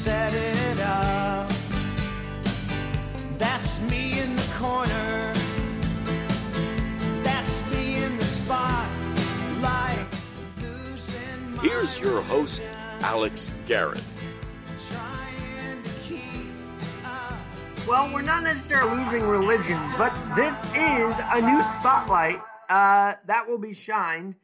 [0.00, 1.52] set it up.
[3.36, 5.34] That's me in the corner.
[7.22, 10.06] That's me in the spotlight.
[11.60, 12.62] Here's your host,
[13.00, 14.02] Alex Garrett.
[14.88, 16.48] trying to keep
[17.04, 17.34] up.
[17.86, 22.40] Well, we're not necessarily losing religions, but this is a new spotlight
[22.70, 24.36] uh, that will be shined,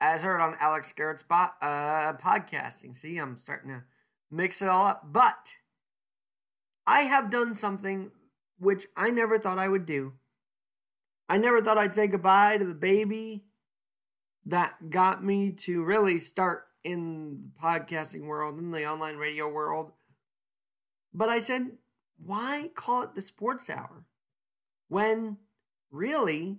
[0.00, 2.96] as heard on Alex Garrett's spot, uh, podcasting.
[2.96, 3.84] See, I'm starting to
[4.32, 5.12] mix it all up.
[5.12, 5.56] But
[6.86, 8.10] I have done something
[8.58, 10.14] which I never thought I would do.
[11.28, 13.44] I never thought I'd say goodbye to the baby
[14.46, 19.92] that got me to really start in the podcasting world, in the online radio world.
[21.14, 21.70] But I said,
[22.24, 24.04] why call it the sports hour
[24.88, 25.36] when
[25.90, 26.58] really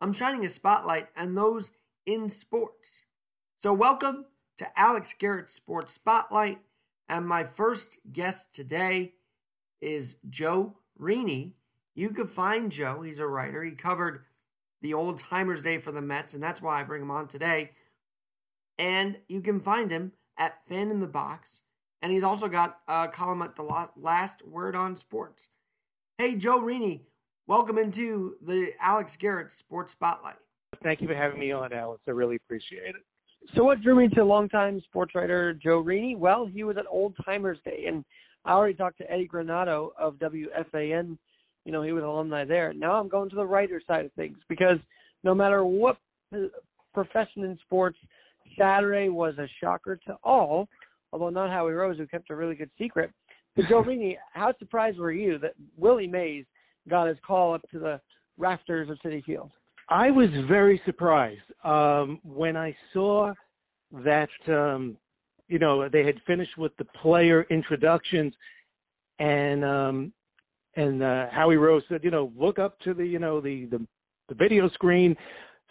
[0.00, 1.70] I'm shining a spotlight on those
[2.04, 3.02] in sports?
[3.58, 4.26] So, welcome
[4.58, 6.60] to Alex Garrett's Sports Spotlight.
[7.08, 9.14] And my first guest today
[9.80, 11.52] is Joe Rini.
[11.94, 13.62] You can find Joe, he's a writer.
[13.62, 14.24] He covered
[14.82, 17.72] the Old Timers Day for the Mets, and that's why I bring him on today.
[18.78, 21.62] And you can find him at Fan in the Box
[22.02, 25.48] and he's also got a column at the last word on sports.
[26.18, 27.00] Hey, Joe Rini,
[27.46, 30.36] welcome into the Alex Garrett Sports Spotlight.
[30.82, 32.02] Thank you for having me on, Alex.
[32.06, 33.02] I really appreciate it.
[33.54, 36.16] So, what drew me to longtime sports writer Joe Rini?
[36.16, 38.04] Well, he was at Old Timers Day, and
[38.44, 41.16] I already talked to Eddie Granado of WFAN.
[41.64, 42.72] You know, he was an alumni there.
[42.72, 44.78] Now I'm going to the writer side of things because
[45.24, 45.98] no matter what
[46.94, 47.98] profession in sports,
[48.58, 50.68] Saturday was a shocker to all,
[51.12, 53.10] although not Howie Rose, who kept a really good secret.
[53.54, 56.44] But Joe Rini, how surprised were you that Willie Mays
[56.88, 58.00] got his call up to the
[58.38, 59.50] rafters of Citi Field?
[59.88, 63.32] I was very surprised um, when I saw
[64.04, 64.96] that um,
[65.48, 68.34] you know they had finished with the player introductions,
[69.20, 70.12] and um,
[70.74, 73.86] and uh, Howie Rose said, you know, look up to the you know the the,
[74.28, 75.16] the video screen.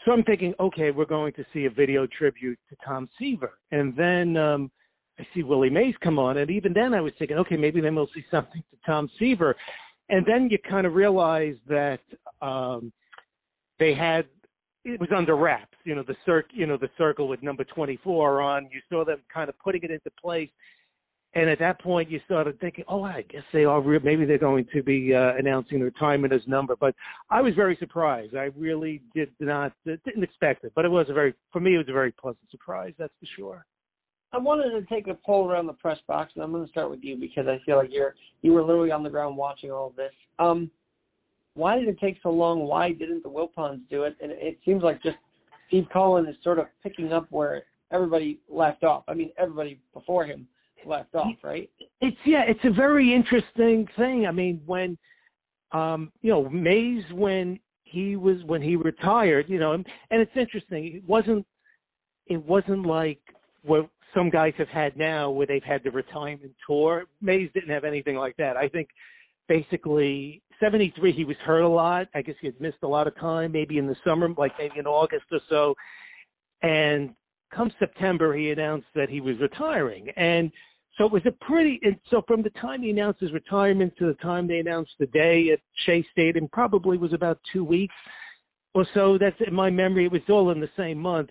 [0.06, 3.98] So I'm thinking, okay, we're going to see a video tribute to Tom Seaver, and
[3.98, 4.72] then um,
[5.20, 7.96] I see Willie Mays come on, and even then I was thinking, okay, maybe then
[7.96, 9.56] we'll see something to Tom Seaver,
[10.08, 12.00] and then you kind of realize that.
[12.42, 12.94] Um,
[13.80, 14.26] they had
[14.86, 15.78] it was under wraps.
[15.84, 18.70] You know the circ, you know the circle with number 24 on.
[18.72, 20.50] You saw them kind of putting it into place,
[21.34, 23.82] and at that point you started thinking, oh, I guess they are.
[23.82, 26.76] Re- maybe they're going to be uh, announcing retirement as number.
[26.76, 26.94] But
[27.30, 28.36] I was very surprised.
[28.36, 31.80] I really did not didn't expect it, but it was a very for me it
[31.80, 32.94] was a very pleasant surprise.
[32.98, 33.66] That's for sure.
[34.34, 36.90] I wanted to take a poll around the press box, and I'm going to start
[36.90, 39.88] with you because I feel like you're you were literally on the ground watching all
[39.88, 40.12] of this.
[40.40, 40.70] Um,
[41.56, 42.60] why did it take so long?
[42.62, 44.16] Why didn't the Wilpons do it?
[44.22, 45.18] And it seems like just
[45.68, 49.04] Steve Cohen is sort of picking up where everybody left off.
[49.08, 50.48] I mean, everybody before him
[50.86, 51.70] left off, right?
[52.02, 54.26] It's yeah, it's a very interesting thing.
[54.28, 54.98] I mean, when
[55.72, 60.32] um, you know, Mays when he was when he retired, you know, and, and it's
[60.36, 60.96] interesting.
[60.98, 61.46] It wasn't
[62.28, 63.20] it wasn't like
[63.64, 67.06] what some guys have had now where they've had the retirement tour.
[67.22, 68.58] Mays didn't have anything like that.
[68.58, 68.90] I think
[69.48, 72.08] basically 73 he was hurt a lot.
[72.14, 74.80] I guess he had missed a lot of time, maybe in the summer, like maybe
[74.80, 75.76] in August or so.
[76.62, 77.12] And
[77.54, 80.08] come September he announced that he was retiring.
[80.16, 80.52] And
[80.98, 84.08] so it was a pretty and so from the time he announced his retirement to
[84.08, 87.96] the time they announced the day at Shea Stadium probably was about two weeks
[88.74, 89.18] or so.
[89.20, 90.06] That's in my memory.
[90.06, 91.30] It was all in the same month.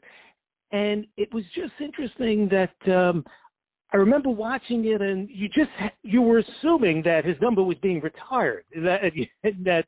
[0.73, 3.25] And it was just interesting that um
[3.94, 5.71] I remember watching it, and you just
[6.03, 9.12] you were assuming that his number was being retired, that
[9.65, 9.84] that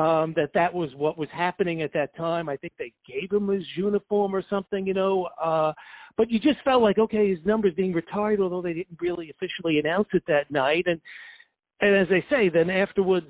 [0.00, 2.48] um, that that was what was happening at that time.
[2.48, 5.28] I think they gave him his uniform or something, you know.
[5.40, 5.72] Uh,
[6.16, 9.78] but you just felt like okay, his number's being retired, although they didn't really officially
[9.78, 10.86] announce it that night.
[10.86, 11.00] And
[11.80, 13.28] and as they say, then afterwards,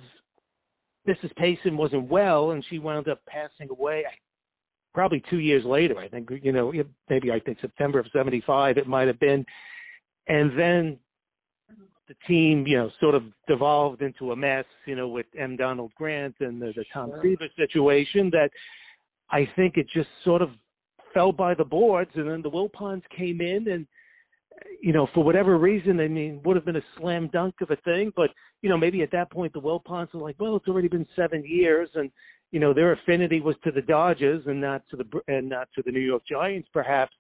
[1.07, 1.37] Mrs.
[1.37, 4.05] Payson wasn't well, and she wound up passing away.
[4.95, 6.31] Probably two years later, I think.
[6.43, 6.73] You know,
[7.11, 9.45] maybe I think September of '75, it might have been
[10.29, 10.99] and then
[12.09, 15.57] the team, you know, sort of devolved into a mess, you know, with M.
[15.57, 17.23] Donald Grant and the, the Tom Sure.
[17.23, 18.51] Seaver situation that
[19.31, 20.51] I think it just sort of
[21.15, 23.87] fell by the boards and then the Wilpons came in and
[24.81, 27.77] you know, for whatever reason, I mean, would have been a slam dunk of a
[27.77, 28.31] thing, but
[28.63, 31.45] you know, maybe at that point the Wilpons were like, well, it's already been seven
[31.47, 32.11] years, and
[32.51, 35.83] you know, their affinity was to the Dodgers and not to the and not to
[35.85, 37.13] the New York Giants, perhaps,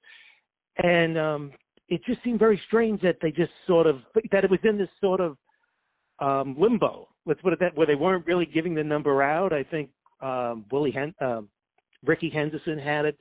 [0.82, 1.52] and um
[1.90, 3.96] it just seemed very strange that they just sort of
[4.32, 5.36] that it was in this sort of
[6.20, 7.08] um limbo.
[7.26, 9.52] Let's put it that where they weren't really giving the number out.
[9.52, 9.90] I think
[10.22, 11.48] um Willie Hen- um
[12.04, 13.18] Rickey Henderson had it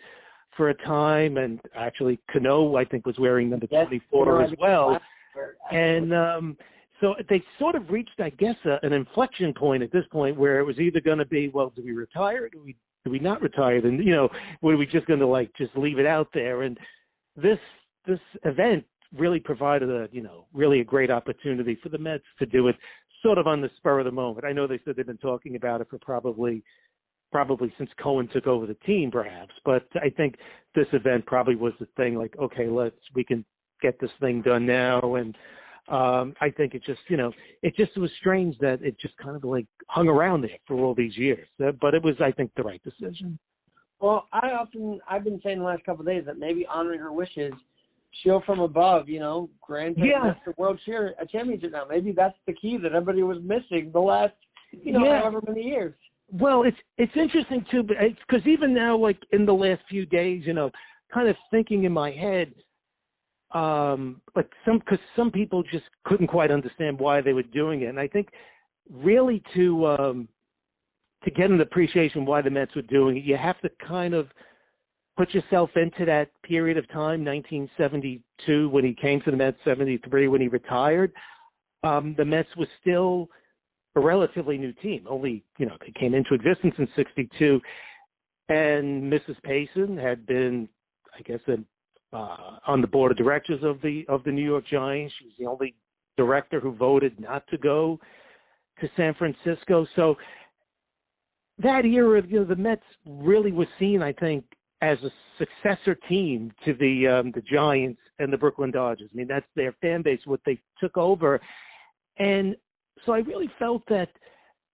[0.55, 4.31] for a time, and actually Cano I think was wearing number Yes, twenty four you
[4.31, 4.99] know, as well.
[5.71, 6.57] and um,
[7.01, 10.59] so they sort of reached, I guess, a, an inflection point at this point where
[10.59, 12.45] it was either going to be, well, do we retire?
[12.45, 12.75] Or do we
[13.05, 13.81] do we not retire?
[13.81, 14.29] Then you know,
[14.61, 16.63] were we just going to like just leave it out there?
[16.63, 16.77] And
[17.35, 17.59] this
[18.09, 18.83] this event
[19.17, 22.75] really provided a you know really a great opportunity for the Mets to do it
[23.23, 24.45] sort of on the spur of the moment.
[24.45, 26.63] I know they said they've been talking about it for probably
[27.31, 29.51] probably since Cohen took over the team, perhaps.
[29.65, 30.35] But I think
[30.75, 32.15] this event probably was the thing.
[32.15, 33.45] Like, okay, let's we can
[33.81, 35.15] get this thing done now.
[35.15, 35.35] And
[35.87, 37.31] um, I think it just, you know,
[37.61, 40.95] it just was strange that it just kind of like hung around there for all
[40.95, 41.47] these years.
[41.63, 43.39] Uh, but it was, I think, the right decision.
[43.99, 47.11] Well, I often I've been saying the last couple of days that maybe honoring her
[47.11, 47.53] wishes,
[48.25, 50.35] show from above, you know, grant Yeah.
[50.45, 51.85] the World Cheer a championship now.
[51.89, 54.33] Maybe that's the key that everybody was missing the last,
[54.71, 55.19] you know, Yeah.
[55.19, 55.95] however many years.
[56.31, 60.53] Well, it's it's interesting too, because even now, like in the last few days, you
[60.53, 60.71] know,
[61.11, 62.53] kind of thinking in my head,
[63.51, 67.87] um, like some because some people just couldn't quite understand why they were doing it,
[67.87, 68.29] and I think
[68.91, 70.27] really to um,
[71.23, 74.27] to get an appreciation why the Mets were doing it, you have to kind of
[75.19, 80.29] put yourself into that period of time, 1972 when he came to the Mets, 73
[80.29, 81.11] when he retired.
[81.83, 83.27] Um, the Mets was still
[83.97, 85.05] a relatively new team.
[85.09, 87.59] Only, you know, they came into existence in 62.
[88.47, 89.35] And Mrs.
[89.43, 90.69] Payson had been,
[91.13, 94.63] I guess, a, uh, on the board of directors of the of the New York
[94.71, 95.13] Giants.
[95.19, 95.75] She was the only
[96.15, 97.99] director who voted not to go
[98.79, 99.85] to San Francisco.
[99.97, 100.15] So
[101.61, 104.45] that era, you know, the Mets really was seen, I think,
[104.81, 109.09] as a successor team to the um, the Giants and the Brooklyn Dodgers.
[109.13, 111.39] I mean, that's their fan base, what they took over,
[112.17, 112.55] and
[113.05, 114.09] so I really felt that,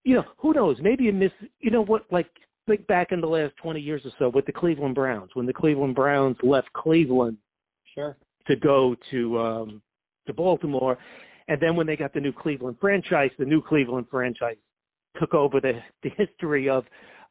[0.04, 1.30] you know, who knows, maybe a miss,
[1.60, 2.26] you know what, like
[2.66, 5.52] think back in the last 20 years or so with the Cleveland Browns, when the
[5.52, 7.38] Cleveland Browns left Cleveland
[7.94, 8.16] Sure.
[8.48, 9.82] to go to um
[10.26, 10.98] to Baltimore,
[11.48, 14.56] and then when they got the new Cleveland franchise, the new Cleveland franchise
[15.18, 16.84] took over the the history of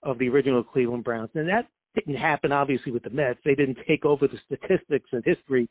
[0.03, 3.39] of the original Cleveland Browns, and that didn't happen obviously with the Mets.
[3.45, 5.69] They didn't take over the statistics and history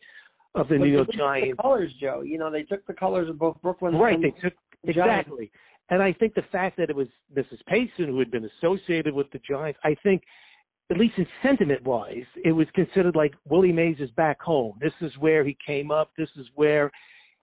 [0.54, 1.56] of the But New York Giants.
[1.56, 2.22] The colors, Joe.
[2.22, 4.54] You know, they took the colors of both Brooklyn Right, and they took
[4.84, 5.28] the Giants.
[5.28, 5.50] exactly.
[5.90, 7.58] And I think the fact that it was Mrs.
[7.66, 10.22] Payson who had been associated with the Giants, I think,
[10.90, 14.78] at least in sentiment wise, it was considered like Willie Mays is back home.
[14.80, 16.10] This is where he came up.
[16.16, 16.90] This is where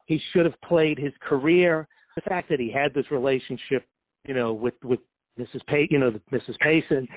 [0.06, 1.88] he should have played his career.
[2.16, 3.86] The fact that he had this relationship,
[4.28, 5.00] you know, with with
[5.40, 5.66] Mrs.
[5.68, 6.58] Pay, you know, Mrs.
[6.60, 7.08] Payson,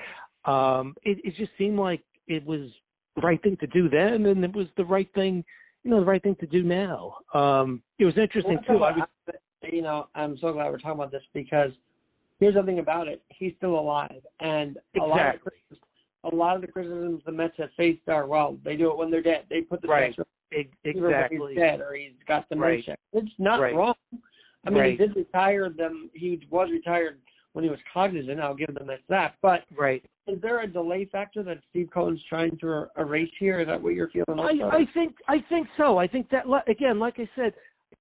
[0.45, 2.69] um, it, it just seemed like it was
[3.15, 5.43] the right thing to do then, and it was the right thing,
[5.83, 7.15] you know, the right thing to do now.
[7.33, 8.83] Um, it was interesting Well, too.
[8.83, 9.07] I was
[9.71, 11.71] you know, I'm so glad we're talking about this because
[12.39, 15.77] here's the thing about it: he's still alive, and a lot of the,
[16.25, 19.11] a lot of the criticisms the Mets have faced are, well, they do it when
[19.11, 19.45] they're dead.
[19.49, 20.15] They put the Right.
[20.15, 21.39] pressure him when Exactly.
[21.49, 22.87] he's dead or he's got the Right.
[23.13, 23.75] It's not Right.
[23.75, 23.95] wrong.
[24.65, 24.91] I mean, Right.
[24.91, 26.09] he did retire them.
[26.13, 27.19] He was retired
[27.55, 28.41] when he was cognizant.
[28.41, 29.35] I'll give the Mets that.
[29.41, 30.03] But Right.
[30.27, 33.61] is there a delay factor that Steve Cohen's trying to er- erase here?
[33.61, 34.39] Is that what you're feeling?
[34.39, 34.79] I?
[34.79, 35.97] I think I think so.
[35.97, 37.53] I think that again, like I said,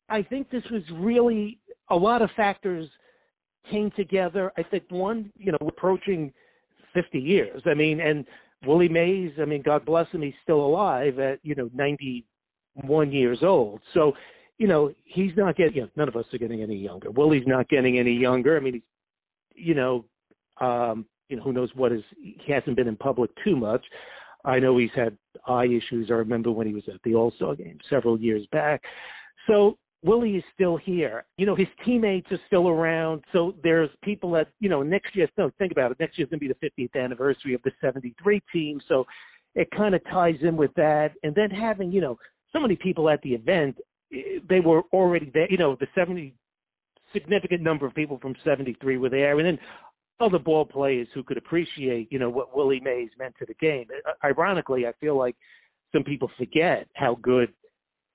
[0.08, 1.58] I think this was really
[1.88, 2.90] a lot of factors
[3.70, 4.52] came together.
[4.56, 6.32] I think one, you know, approaching
[6.92, 7.62] 50 years.
[7.64, 8.26] I mean, and
[8.66, 9.38] Willie Mays.
[9.40, 13.80] I mean, God bless him, he's still alive at you know 91 years old.
[13.92, 14.16] So,
[14.58, 15.74] you know, he's not getting.
[15.74, 17.12] You know, none of us are getting any younger.
[17.12, 18.56] Willie's not getting any younger.
[18.56, 18.82] I mean, he's,
[19.54, 20.04] you know,
[20.60, 22.02] um, you know, who knows what is.
[22.20, 23.84] He hasn't been in public too much.
[24.44, 26.08] I know he's had eye issues.
[26.10, 28.82] I remember when he was at the All Star game several years back.
[29.46, 31.24] So Willie is still here.
[31.38, 33.24] You know, his teammates are still around.
[33.32, 35.96] So there's people that, you know, next year, no, think about it.
[35.98, 38.80] Next year's going to be the 50th anniversary of the 73 team.
[38.86, 39.06] So
[39.54, 41.12] it kind of ties in with that.
[41.22, 42.18] And then having, you know,
[42.52, 43.76] so many people at the event,
[44.12, 45.50] eh, they were already there.
[45.50, 46.34] You know, the 70
[47.14, 49.38] significant number of people from 73 were there.
[49.38, 49.58] And then
[50.20, 53.86] other ball players who could appreciate, you know, what Willie Mays meant to the game.
[54.06, 55.36] Uh, Ironically, I feel like
[55.92, 57.52] some people forget how good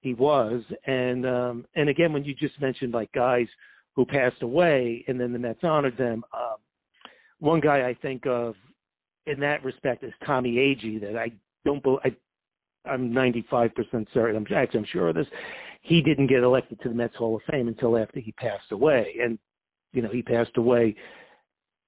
[0.01, 0.61] he was.
[0.85, 3.47] And um and again when you just mentioned like guys
[3.95, 6.57] who passed away and then the Mets honored them, um
[7.39, 8.55] one guy I think of
[9.25, 11.31] in that respect is Tommy Agee that I
[11.65, 12.15] don't I
[12.85, 13.71] I'm 95%
[14.13, 14.35] certain.
[14.35, 15.27] I'm actually I'm sure of this.
[15.81, 19.15] He didn't get elected to the Mets Hall of Fame until after he passed away,
[19.21, 19.37] and
[19.93, 20.95] you know he passed away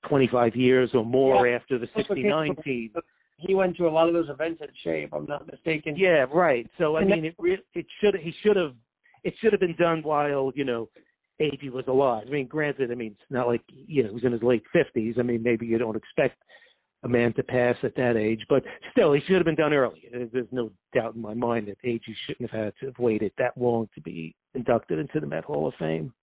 [0.08, 1.56] 25 years or more Yeah.
[1.56, 2.94] after the That's 69 team.
[3.38, 5.96] he went to a lot of those events at Shea, if I'm not mistaken.
[5.98, 6.68] Yeah, right.
[6.78, 8.76] So I And mean, it re- it should he should have
[9.24, 10.90] it should have been done while you know
[11.40, 12.26] Agee was alive.
[12.28, 14.64] I mean, granted, I mean it's not like you know he was in his late
[14.74, 15.16] fifties.
[15.20, 16.42] I mean, maybe you don't expect
[17.04, 18.42] a man to pass at that age.
[18.50, 20.08] But still, he should have been done early.
[20.12, 23.58] There's no doubt in my mind that Agee shouldn't have had to have waited that
[23.58, 26.14] long to be inducted into the Met Hall of Fame.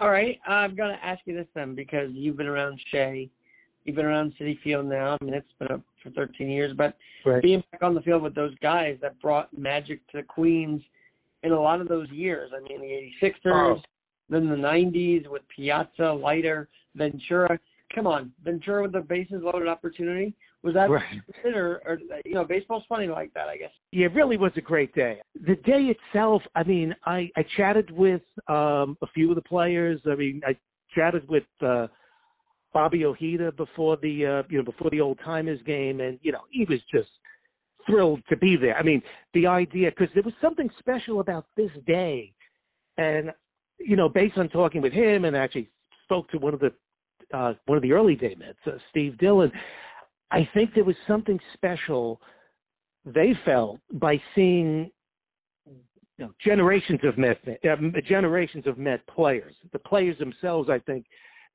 [0.00, 3.30] All right, I'm gonna ask you this then because you've been around Shea,
[3.84, 5.16] you've been around Citi Field now.
[5.20, 7.42] I mean, it's been up for 13 years, but Right.
[7.42, 10.82] being back on the field with those guys that brought magic to Queens
[11.44, 12.52] in a lot of those years.
[12.52, 13.82] I mean, the 86ers, Oh.
[14.28, 17.58] then the 90s with Piazza, Leiter, Ventura.
[17.94, 20.34] Come on, Ventura with the bases loaded opportunity.
[20.62, 21.20] Was that Right.
[21.44, 23.70] or, or you know, baseball's funny like that, I guess.
[23.92, 25.20] Yeah, it really was a great day.
[25.34, 30.00] The day itself, I mean, I, I chatted with um, a few of the players.
[30.10, 30.56] I mean, I
[30.94, 31.86] chatted with uh,
[32.72, 36.40] Bobby Ojeda before the uh, you know before the old timers game, and you know
[36.50, 37.08] he was just
[37.86, 38.76] thrilled to be there.
[38.76, 39.02] I mean,
[39.34, 42.32] the idea because there was something special about this day,
[42.98, 43.30] and
[43.78, 45.70] you know, based on talking with him, and actually
[46.04, 46.72] spoke to one of the
[47.32, 49.50] uh, one of the early day Mets, uh, Steve Dillon.
[50.30, 52.20] I think there was something special
[53.04, 54.90] they felt by seeing
[55.66, 57.76] you know, generations of Met uh,
[58.08, 59.54] generations of Met players.
[59.72, 61.06] The players themselves, I think,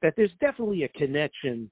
[0.02, 1.70] that there's definitely a connection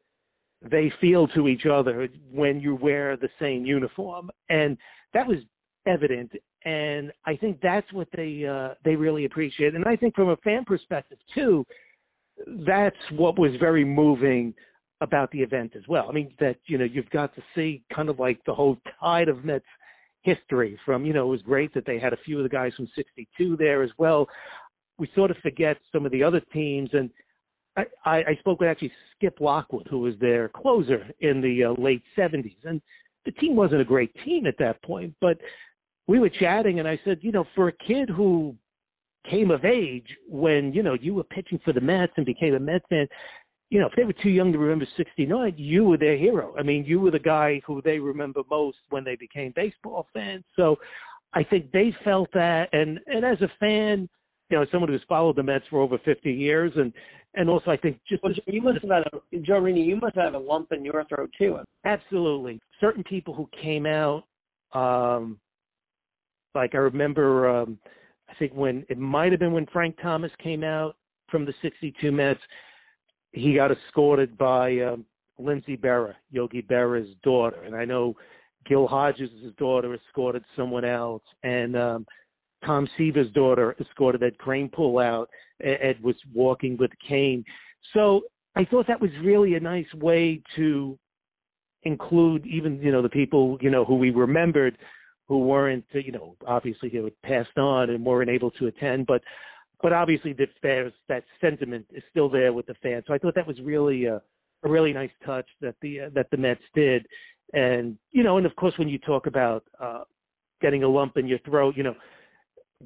[0.62, 4.78] they feel to each other when you wear the same uniform, and
[5.14, 5.38] that was
[5.86, 6.32] evident.
[6.66, 9.76] And I think that's what they uh, they really appreciate.
[9.76, 11.66] And I think from a fan perspective too,
[12.66, 14.54] that's what was very moving
[15.02, 16.08] about the event as well.
[16.10, 19.30] I mean that you know you've got to see kind of like the whole tide
[19.30, 19.66] of Mets
[20.22, 22.72] history from you know it was great that they had a few of the guys
[22.76, 24.28] from 62 there as well.
[24.98, 27.10] We sort of forget some of the other teams and
[27.78, 31.82] I, I, I spoke with actually Skip Lockwood who was their closer in the uh,
[31.82, 32.82] late 70s and
[33.26, 35.38] the team wasn't a great team at that point but
[36.08, 38.56] we were chatting and I said you know for a kid who
[39.30, 42.60] came of age when you know you were pitching for the Mets and became a
[42.60, 43.08] Mets fan
[43.70, 46.54] you know, if they were too young to remember 69, you were their hero.
[46.58, 50.46] I mean, you were the guy who they remember most when they became baseball fans.
[50.56, 50.78] So
[51.34, 52.70] I think they felt that.
[52.72, 54.08] And, and as a fan,
[54.50, 56.94] you know, someone who's followed the Mets for over 50 years, and,
[57.34, 60.16] and also I think just Well, you must have had a Joe Rini, you must
[60.16, 61.58] have had a lump in your throat too.
[61.86, 62.62] Absolutely.
[62.80, 64.24] Certain people who came out,
[64.72, 65.38] um,
[66.56, 67.78] like I remember, um,
[68.30, 70.96] I think when it might have been when Frank Thomas came out
[71.30, 72.40] from the 62 Mets,
[73.32, 75.06] he got escorted by um,
[75.38, 77.64] Lindsay Berra, Yogi Berra's daughter.
[77.64, 78.16] And I know
[78.68, 81.24] Gil Hodges' daughter escorted someone else.
[81.44, 82.06] And um,
[82.66, 85.30] Tom Seaver's daughter escorted Ed Kranepool out.
[85.62, 87.44] Ed was walking with cane.
[87.94, 88.22] So
[88.56, 90.98] I thought that was really a nice way to
[91.84, 94.78] include even you know the people you know who we remembered
[95.28, 99.22] who weren't you know obviously they were passed on and weren't able to attend but
[99.82, 103.04] but obviously that there's that sentiment is still there with the fans.
[103.08, 104.22] So i thought that was really a,
[104.64, 107.06] a really nice touch that the uh, that the mets did.
[107.54, 110.04] And you know and of course when you talk about uh
[110.62, 111.96] getting a lump in your throat you know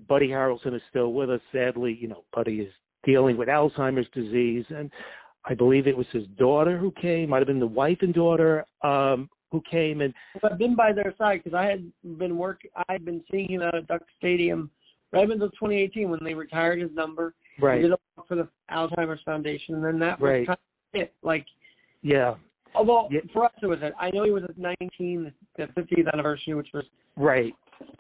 [0.08, 4.66] buddy harrelson is still with us sadly you know buddy is dealing with alzheimer's disease.
[4.70, 4.92] And
[5.46, 8.66] I believe it was his daughter who came, might have been the wife and daughter
[8.84, 12.62] um, who came, and I've been by their side because I had been work.
[12.76, 14.72] I had been seeing him out at Duck Stadium
[15.12, 17.34] right until 2018 when they retired his number.
[17.58, 20.48] He right, did a for the Alzheimer's Foundation, and then that was Right.
[20.48, 20.58] kind
[20.94, 21.14] of it.
[21.22, 21.46] Like,
[22.02, 22.36] yeah,
[22.74, 23.20] although Yeah.
[23.34, 26.70] for us it was, a, I know he was at 19, the 50th anniversary, which
[26.74, 26.86] was
[27.18, 27.54] right,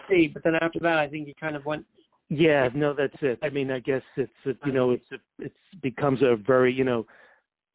[0.07, 0.33] great.
[0.33, 1.85] But then after that, I think he kind of went.
[2.29, 2.69] yeah.
[2.73, 3.39] No, that's it.
[3.43, 6.85] I mean, I guess it's a, you know, it's a, it's becomes a very you
[6.85, 7.05] know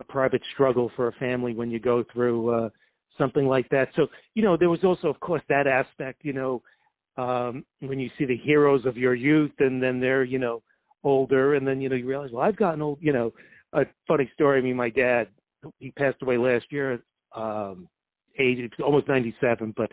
[0.00, 2.68] a private struggle for a family when you go through uh,
[3.18, 3.88] something like that.
[3.96, 6.24] So you know, there was also, of course, that aspect.
[6.24, 6.62] You know,
[7.16, 10.62] um, when you see the heroes of your youth, and then they're you know
[11.04, 12.98] older, and then you know you realize, well, I've gotten old.
[13.00, 13.32] You know,
[13.72, 14.58] a funny story.
[14.58, 15.28] I mean, my dad,
[15.78, 17.00] he passed away last year.
[17.34, 17.88] Um,
[18.38, 19.90] age almost 97 but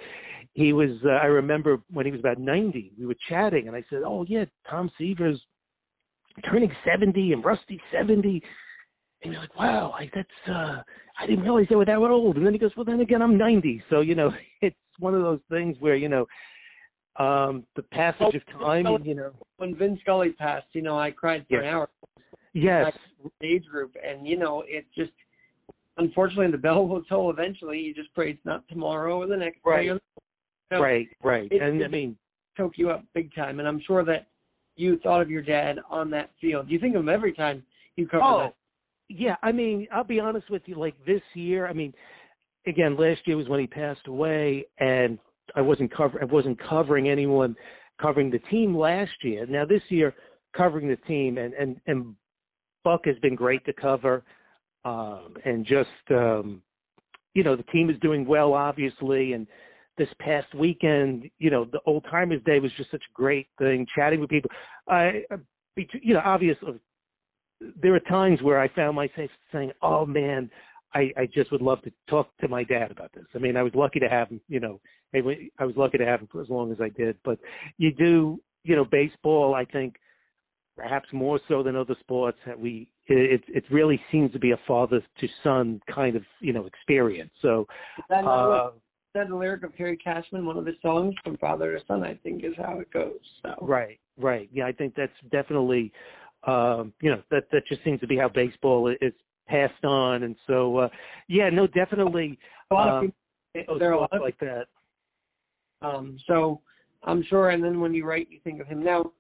[0.53, 3.83] he was uh, i remember when he was about 90 we were chatting and i
[3.89, 5.41] said oh yeah tom seaver's
[6.49, 8.41] turning 70 and rusty 70
[9.23, 10.81] and you're like wow I, that's uh
[11.19, 13.37] i didn't realize they were that old and then he goes well then again i'm
[13.37, 16.25] 90 so you know it's one of those things where you know
[17.17, 21.45] um the passage of time you know When Vin Scully passed, you know, I cried
[21.47, 21.63] for Yes.
[21.63, 21.89] an hour.
[22.53, 22.93] yes
[23.41, 25.11] age group, and you know, it's just
[25.97, 27.79] unfortunately the bell will toll eventually.
[27.79, 29.89] You just pray it's not tomorrow or the next Right.
[29.89, 29.99] day.
[30.71, 32.17] So right right it- and i it- mean
[32.57, 33.59] choke you up big time.
[33.59, 34.27] And I'm sure that
[34.75, 36.69] you thought of your dad on that field.
[36.69, 37.63] You think of him every time
[37.95, 38.55] you cover Oh, that.
[39.10, 39.36] Yeah.
[39.41, 40.75] I mean, I'll be honest with you.
[40.75, 41.93] Like this year, I mean,
[42.67, 45.19] again, last year was when he passed away, and
[45.55, 46.19] I wasn't cover.
[46.22, 47.55] I wasn't covering anyone
[48.01, 49.45] covering the team last year.
[49.45, 50.13] Now this year,
[50.55, 52.15] covering the team, and and and
[52.83, 54.24] Buck has been great to cover,
[54.86, 56.62] um, and just um,
[57.33, 59.48] you know the team is doing well, obviously, and
[59.98, 63.86] this past weekend, you know, the old timers day was just such a great thing.
[63.95, 64.50] Chatting with people,
[64.88, 65.24] I,
[65.75, 66.79] you know, obviously,
[67.81, 70.50] there are times where I found myself saying, "Oh man,
[70.93, 73.63] I, I just would love to talk to my dad about this." I mean, I
[73.63, 74.79] was lucky to have him, you know,
[75.13, 77.17] I was lucky to have him for as long as I did.
[77.24, 77.39] But
[77.77, 79.55] you do, you know, baseball.
[79.55, 79.95] I think
[80.75, 84.60] perhaps more so than other sports that we it it really seems to be a
[84.67, 87.31] father to son kind of you know experience.
[87.41, 87.67] So.
[88.10, 88.72] Uh,
[89.13, 92.15] that the lyric of Harry Cashman, one of his songs from Father to Son, I
[92.24, 93.19] think is how it goes.
[93.43, 93.53] So.
[93.62, 94.50] Right, right.
[94.51, 95.91] Yeah, I think that's definitely,
[96.47, 99.13] um, you know, that that just seems to be how baseball is
[99.47, 100.89] passed on, and so uh,
[101.27, 102.38] yeah, no, definitely.
[102.71, 103.12] A lot um, of
[103.55, 104.65] people, there are a lot like that.
[105.81, 106.62] Um, so
[107.03, 108.83] I'm sure, and then when you write, you think of him.
[108.83, 109.12] Now,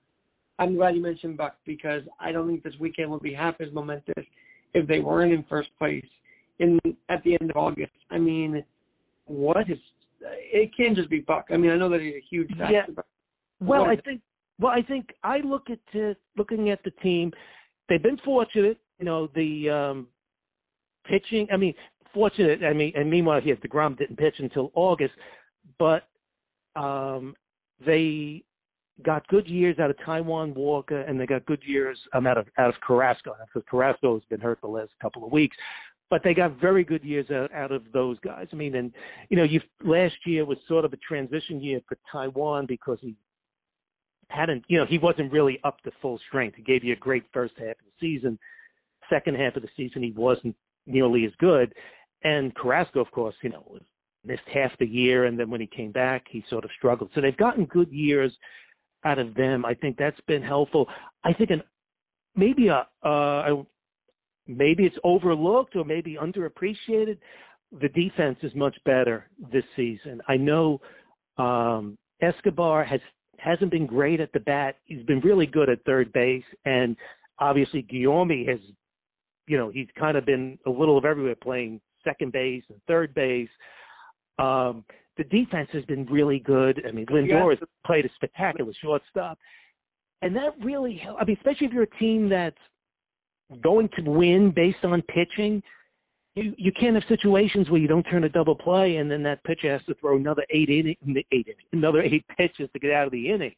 [0.59, 3.67] I'm glad you mentioned Buck because I don't think this weekend would be half as
[3.73, 4.25] momentous
[4.73, 6.05] if they weren't in first place
[6.59, 7.91] in at the end of August.
[8.11, 8.63] I mean,
[9.25, 9.77] what is
[10.21, 11.47] it can't just be Buck.
[11.51, 12.49] I mean, I know that he's a huge.
[12.57, 12.85] Yeah.
[13.59, 14.21] Well, I think
[14.59, 17.31] well, I think I look at uh, looking at the team.
[17.89, 20.07] They've been fortunate, you know, the um
[21.05, 21.47] pitching.
[21.51, 21.73] I mean,
[22.13, 22.63] fortunate.
[22.63, 25.13] I mean, and meanwhile, yes, deGrom didn't pitch until August,
[25.79, 26.03] but
[26.75, 27.35] um
[27.85, 28.43] they
[29.03, 32.47] got good years out of Taijuan Walker, and they got good years um, out of
[32.57, 35.57] out of Carrasco because Carrasco has been hurt the last couple of weeks
[36.13, 38.45] but they got very good years out, out of those guys.
[38.53, 38.93] I mean, and
[39.29, 43.15] you know, you last year was sort of a transition year for Taijuan because he
[44.33, 46.55] hadn't, you know, he wasn't really up to full strength.
[46.57, 48.39] He gave you a great first half of the season.
[49.09, 51.73] Second half of the season, he wasn't nearly as good.
[52.23, 53.77] And Carrasco, of course, you know,
[54.25, 57.11] missed half the year, and then when he came back, he sort of struggled.
[57.13, 58.31] So they've gotten good years
[59.03, 59.65] out of them.
[59.65, 60.87] I think that's been helpful.
[61.23, 61.61] I think an
[62.35, 63.63] maybe a uh,
[64.47, 67.17] maybe it's overlooked or maybe underappreciated.
[67.81, 70.21] The defense is much better this season.
[70.27, 70.79] I know
[71.37, 73.01] um, Escobar has
[73.43, 74.77] hasn't been great at the bat.
[74.85, 76.95] He's been really good at third base, and
[77.39, 78.59] obviously Guillorme has,
[79.47, 83.13] you know, he's kind of been a little of everywhere, playing second base and third
[83.13, 83.49] base.
[84.39, 84.85] Um,
[85.17, 86.81] the defense has been really good.
[86.87, 89.37] I mean, Lindor has played a spectacular shortstop,
[90.21, 92.55] and that really, I mean, especially if you're a team that's
[93.61, 95.61] going to win based on pitching,
[96.35, 99.43] you you can't have situations where you don't turn a double play and then that
[99.43, 100.95] pitcher has to throw another eight inning,
[101.31, 103.53] eight another eight pitches to get out of the inning,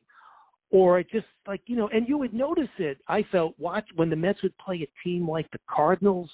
[0.72, 2.98] or just like you know, and you would notice it.
[3.08, 6.30] I felt watch when the Mets would play a team like the Cardinals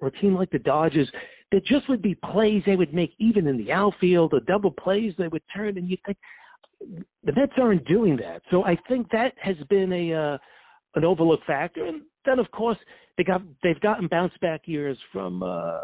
[0.00, 1.10] or a team like the Dodgers.
[1.52, 5.14] There just would be plays they would make even in the outfield or double plays
[5.16, 6.18] they would turn, and you think
[7.24, 8.42] the Mets aren't doing that.
[8.50, 10.38] So I think that has been a uh,
[10.96, 11.86] an overlooked factor.
[11.86, 12.78] And then, of course,
[13.16, 15.80] they got they've gotten bounce back years from uh,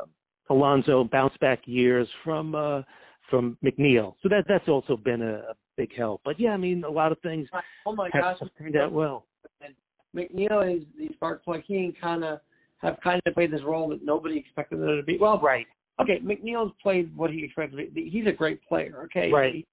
[0.50, 2.82] Alonso, bounce back years from uh,
[3.30, 4.14] from McNeil.
[4.22, 6.20] So that that's also been a, a big help.
[6.24, 7.48] But yeah, I mean, a lot of things.
[7.86, 9.26] Oh my have, gosh, turned out well.
[9.60, 9.74] And
[10.14, 11.60] McNeil is the spark plug.
[11.66, 12.40] He kind of
[12.78, 15.16] have kind of played this role that nobody expected him to be.
[15.20, 15.66] Well, right.
[16.00, 17.90] Okay, McNeil's played what he expected.
[17.94, 19.02] He's a great player.
[19.04, 19.54] Okay, right.
[19.54, 19.66] He,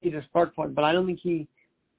[0.00, 1.48] he's a spark plug, but I don't think he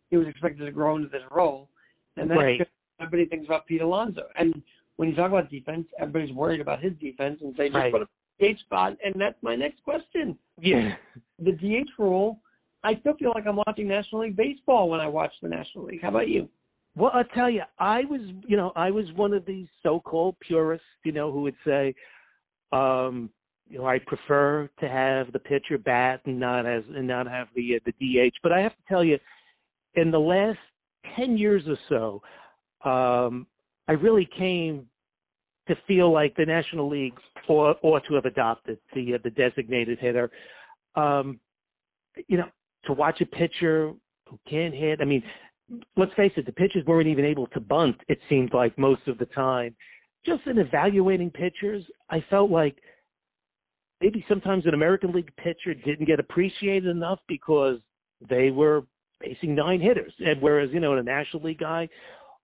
[0.10, 1.70] he was expected to grow into this role.
[2.18, 2.62] And that's right.
[3.02, 4.22] everybody thinks about Pete Alonso.
[4.38, 4.62] And
[4.98, 7.92] when you talk about defense, everybody's worried about his defense and say just right.
[7.92, 8.08] put a
[8.40, 8.94] DH spot.
[9.04, 10.38] And that's my next question.
[10.60, 10.96] Yeah.
[11.38, 12.40] The DH rule.
[12.82, 16.02] I still feel like I'm watching National League baseball when I watch the National League.
[16.02, 16.48] How about you?
[16.96, 20.88] Well, I'll tell you, I was, you know, I was one of these so-called purists,
[21.04, 21.94] you know, who would say,
[22.72, 23.30] um,
[23.68, 27.48] you know, I prefer to have the pitcher bat and not as and not have
[27.56, 27.92] the uh, the
[28.30, 28.36] DH.
[28.44, 29.18] But I have to tell you,
[29.96, 30.60] in the last
[31.18, 32.22] ten years or
[32.84, 33.48] so, um,
[33.88, 34.88] I really came
[35.68, 37.16] to feel like the National League
[37.48, 40.30] ought, ought to have adopted the uh, the designated hitter.
[40.96, 41.40] Um,
[42.28, 42.48] you know,
[42.86, 43.94] to watch a pitcher
[44.30, 45.02] who can't hit.
[45.02, 45.24] I mean,
[45.98, 47.98] let's face it, the pitchers weren't even able to bunt.
[48.08, 49.76] It seemed like most of the time.
[50.26, 52.76] Just in evaluating pitchers, I felt like
[54.02, 57.78] maybe sometimes an American League pitcher didn't get appreciated enough because
[58.28, 58.84] they were
[59.22, 61.88] facing nine hitters, and whereas you know, a National League guy,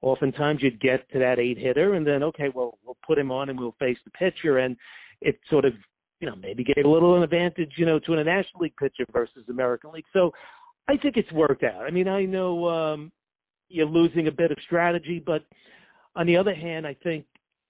[0.02, 3.50] oftentimes you'd get to that eight hitter, and then okay, well, we'll put him on
[3.50, 4.76] and we'll face the pitcher, and
[5.22, 5.74] it sort of
[6.20, 9.06] you know maybe gave a little an advantage you know to a National League pitcher
[9.12, 10.06] versus American League.
[10.14, 10.32] So
[10.88, 11.84] I think it's worked out.
[11.84, 13.12] I mean, I know um,
[13.70, 15.44] you're losing a bit of strategy, but
[16.16, 17.26] on the other hand, I think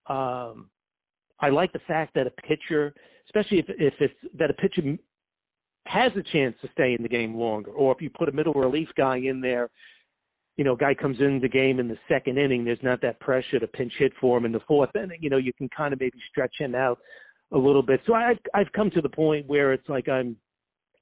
[0.07, 0.69] um,
[1.39, 2.93] I like the fact that a pitcher,
[3.27, 4.97] especially if if it's that a pitcher
[5.87, 8.53] has a chance to stay in the game longer, or if you put a middle
[8.53, 9.69] relief guy in there,
[10.57, 13.59] you know, guy comes in the game in the second inning, there's not that pressure
[13.59, 15.19] to pinch hit for him in the fourth inning.
[15.21, 16.99] You know, you can kind of maybe stretch him out
[17.51, 18.01] a little bit.
[18.05, 20.35] So I've I've come to the point where it's like I'm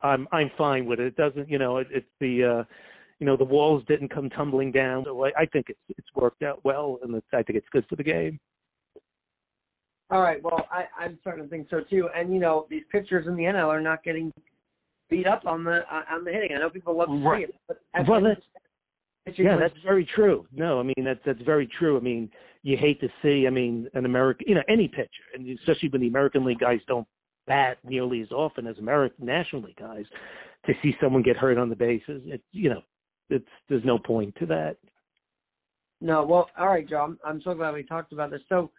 [0.01, 1.07] I'm I'm fine with it.
[1.07, 2.63] It doesn't, you know, it, it's the uh
[3.19, 5.03] you know the walls didn't come tumbling down.
[5.05, 7.85] So I, I think it's it's worked out well, and it's, I think it's good
[7.89, 8.39] for the game.
[10.12, 10.41] All right.
[10.41, 12.09] Well, I, I'm starting to think so too.
[12.15, 14.31] And you know, these pitchers in the NL are not getting
[15.09, 15.81] beat up on the
[16.12, 16.51] on the hitting.
[16.55, 17.47] I know people love to Right.
[17.47, 18.38] see it, but at Well, the-
[19.38, 20.47] Yeah, that's very true.
[20.51, 21.97] No, I mean that's that's very true.
[21.97, 22.29] I mean,
[22.63, 26.01] you hate to see, I mean, an American, you know, any pitcher, and especially when
[26.01, 27.08] the American League guys don't
[27.47, 30.05] bat nearly as often as American National League guys,
[30.65, 32.82] to see someone get hurt on the bases, it, you know,
[33.29, 34.77] it's there's no point to that.
[36.01, 36.97] No, well, all right, Joe.
[36.97, 38.41] I'm, I'm so glad we talked about this.
[38.47, 38.71] So,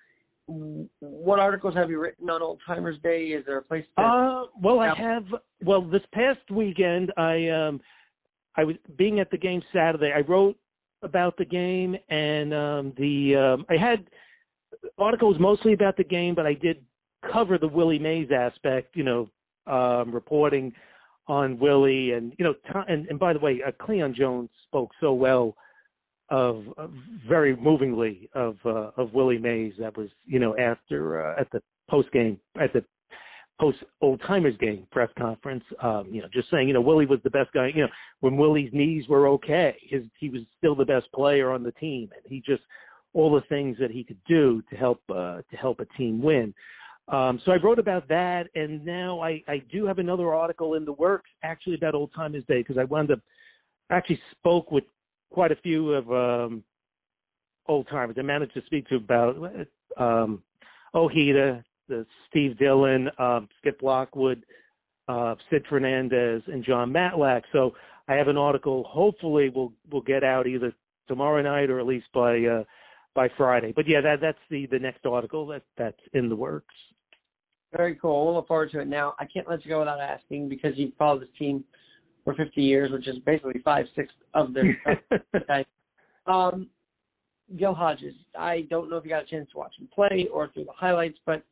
[0.48, 3.26] w- what articles have you written on Old Timers Day?
[3.26, 4.03] Is there a place to?
[4.03, 5.24] Uh, well, I have.
[5.62, 7.81] Well, this past weekend, I um,
[8.56, 10.12] I was being at the game Saturday.
[10.14, 10.56] I wrote
[11.02, 14.06] about the game, and um, the um, I had
[14.98, 16.84] articles mostly about the game, but I did
[17.32, 18.96] cover the Willie Mays aspect.
[18.96, 19.30] You know,
[19.72, 20.72] um, reporting
[21.26, 24.90] on Willie, and you know, Tom, and, and by the way, uh, Cleon Jones spoke
[25.00, 25.54] so well
[26.28, 26.92] of, of
[27.28, 29.74] very movingly of uh, of Willie Mays.
[29.78, 32.84] That was you know after uh, at the post game at the
[33.61, 35.64] post old timers game press conference.
[35.83, 37.70] Um, you know, just saying you know Willie was the best guy.
[37.75, 37.88] You know,
[38.20, 42.11] when Willie's knees were okay, his he was still the best player on the team,
[42.14, 42.62] and he just
[43.12, 46.55] all the things that he could do to help uh, to help a team win.
[47.09, 50.85] Um, so I wrote about that, and now I, I do have another article in
[50.85, 53.18] the works, actually about Old Timers Day, because I wound up
[53.90, 54.85] actually spoke with
[55.33, 56.62] quite a few of um,
[57.66, 58.16] old timers.
[58.18, 59.37] I managed to speak to about
[59.96, 60.42] um,
[60.94, 64.46] Ojeda, the Steve Dillon, um, Skip Lockwood,
[65.09, 67.42] uh, Sid Fernandez, and Jon Matlack.
[67.53, 67.72] So
[68.09, 68.85] I have an article.
[68.88, 70.72] Hopefully, we'll we'll get out either
[71.09, 72.64] tomorrow night or at least by uh,
[73.14, 73.72] by Friday.
[73.74, 76.74] But yeah, that that's the the next article that that's in the works.
[77.76, 78.26] Very cool.
[78.26, 78.88] We'll look forward to it.
[78.88, 81.62] Now, I can't let you go without asking because you've followed this team
[82.24, 84.76] for 50 years, which is basically five sixths of their.
[85.37, 85.64] okay.
[86.26, 86.68] Um,
[87.57, 88.14] Gil Hodges.
[88.38, 90.72] I don't know if you got a chance to watch him play or through the
[90.72, 91.42] highlights, but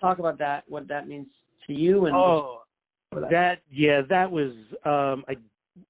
[0.00, 0.64] talk about that.
[0.68, 1.28] What that means
[1.66, 2.62] to you and oh,
[3.12, 3.58] that.
[3.70, 4.52] yeah, that was
[4.84, 5.36] um I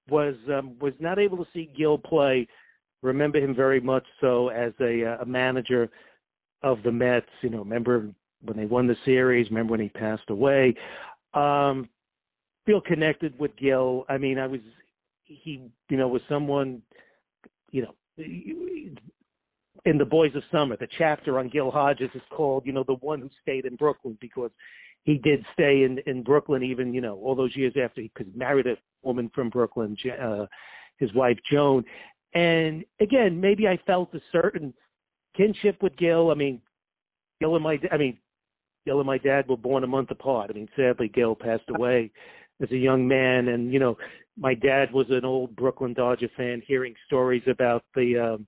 [0.09, 2.47] was um was not able to see Gil play.
[3.01, 5.89] Remember him very much so as a uh, a manager
[6.63, 8.09] of the Mets, you know, remember
[8.43, 10.75] when they won the series, remember when he passed away.
[11.33, 11.89] Um
[12.65, 14.05] feel connected with Gil.
[14.09, 14.61] I mean, I was
[15.23, 16.81] he you know was someone
[17.71, 17.93] you know
[19.85, 22.95] in the Boys of Summer, the chapter on Gil Hodges is called, you know, the
[22.95, 24.51] one who stayed in Brooklyn because
[25.07, 28.35] he did stay in in Brooklyn even you know all those years after he could
[28.35, 30.45] married a woman from Brooklyn, uh,
[30.99, 31.83] his wife Joan,
[32.35, 34.73] and again maybe I felt a certain
[35.35, 36.29] kinship with Gil.
[36.29, 36.61] I mean,
[37.39, 38.17] Gil and my I mean,
[38.85, 40.51] Gil and my dad were born a month apart.
[40.51, 42.11] I mean, sadly Gil passed away
[42.61, 43.97] as a young man, and you know
[44.37, 48.47] my dad was an old Brooklyn Dodger fan, hearing stories about the um,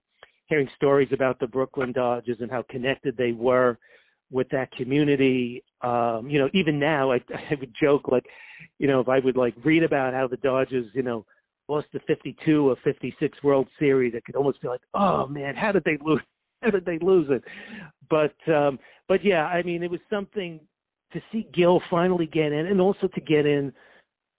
[0.50, 3.78] hearing stories about the Brooklyn Dodgers and how connected they were
[4.32, 5.64] with that community.
[5.82, 7.16] Um, you know, even now I,
[7.52, 8.26] I would joke like,
[8.80, 11.26] you know, if I would like read about how the Dodgers, you know,
[11.68, 15.72] lost the 52 or 56 World Series, it could almost be like, oh man, how
[15.72, 16.22] did they lose?
[16.62, 17.42] How did they lose it?
[18.10, 20.60] But um, but yeah, I mean, it was something
[21.14, 23.72] to see Gil finally get in, and also to get in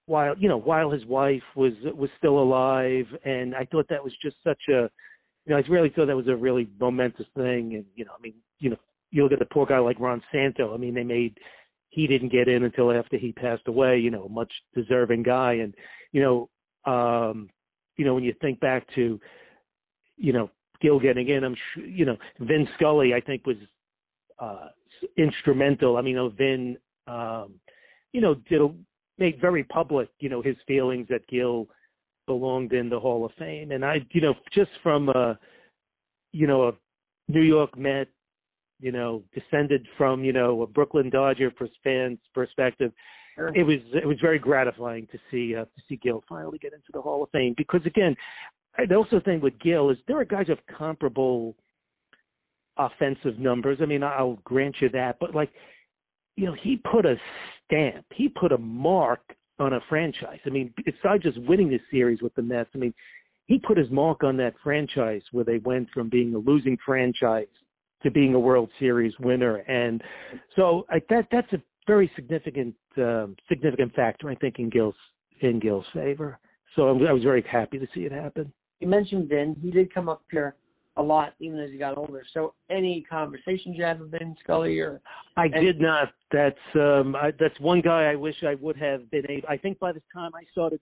[0.05, 4.13] while you know while his wife was was still alive, and I thought that was
[4.23, 4.91] just such a
[5.47, 7.75] you know, I really thought that was a really momentous thing.
[7.75, 8.77] And, you know, I mean, you know,
[9.11, 10.75] you look at the poor guy like Ron Santo.
[10.75, 11.39] I mean, they made,
[11.89, 15.55] he didn't get in until after he passed away, you know, a much deserving guy.
[15.55, 15.75] And,
[16.13, 17.51] you know, um,
[17.97, 19.21] you know, when you think back to,
[20.17, 20.51] you know,
[20.81, 23.57] Gil getting in, I'm sure, you know, Vin Scully, I think was,
[24.39, 24.69] uh,
[25.17, 25.97] instrumental.
[25.97, 26.77] I mean, you know, Vin,
[27.07, 27.55] um,
[28.13, 28.61] you know, did,
[29.19, 31.69] made very public, you know, his feelings that Gil,
[32.31, 33.73] belonged in the Hall of Fame.
[33.73, 35.37] And I, you know, just from a,
[36.31, 36.73] you know, a
[37.27, 38.07] New York Met,
[38.79, 42.93] you know, descended from, you know, a Brooklyn Dodger fan's perspective,
[43.37, 43.53] Sure.
[43.55, 46.93] it was it was very gratifying to see uh, to see Gil finally get into
[46.93, 48.15] the Hall of Fame because again,
[48.77, 51.55] I also think with Gil is there are guys of comparable
[52.77, 53.79] offensive numbers.
[53.81, 55.51] I mean, I'll grant you that, but like,
[56.37, 57.15] you know, he put a
[57.65, 59.21] stamp, he put a mark
[59.61, 60.39] on a franchise.
[60.47, 62.95] I mean, besides just winning this series with the Mets, I mean,
[63.47, 67.49] he put his mark on that franchise where they went from being a losing franchise
[68.03, 70.03] to being a World Series winner, and
[70.57, 74.95] so I, that that's a very significant um, significant factor, I think, in Gil's
[75.41, 76.39] in Gil's favor.
[76.77, 78.53] So I was very happy to see it happen.
[78.79, 79.57] You mentioned Vin.
[79.61, 80.55] He did come up here
[81.01, 82.23] a lot even as he got older.
[82.35, 85.01] So any conversations you had with Vin Scully or
[85.37, 86.13] I And- did not.
[86.31, 89.49] That's um I, that's one guy I wish I would have been able.
[89.49, 90.81] I think by the time I started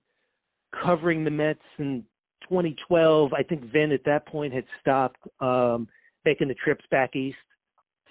[0.85, 2.05] covering the Mets in
[2.49, 5.89] 2012, I think Vin at that point had stopped um
[6.25, 7.39] making the trips back east